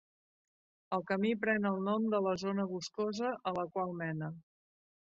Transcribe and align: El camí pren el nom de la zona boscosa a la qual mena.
El 0.97 1.05
camí 1.11 1.33
pren 1.43 1.69
el 1.71 1.77
nom 1.89 2.09
de 2.15 2.23
la 2.31 2.35
zona 2.47 2.67
boscosa 2.75 3.33
a 3.53 3.57
la 3.63 3.71
qual 3.77 3.99
mena. 4.05 4.35